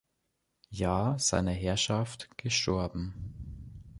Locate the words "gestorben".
2.39-3.83